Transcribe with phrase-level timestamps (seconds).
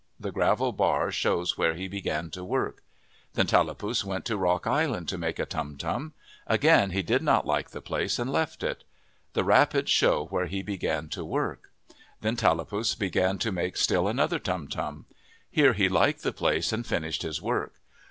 [0.19, 2.81] The gravel bar shows where he began to work.
[3.35, 6.13] Then Tallapus went to Rock Island to make a turn turn.
[6.47, 8.83] Again he did not like the place and left it.
[9.33, 11.71] The rapids show where he began to work.
[12.21, 15.05] Then Tallapus began to make still another turn turn.
[15.51, 17.79] Here he liked the place and finished his work.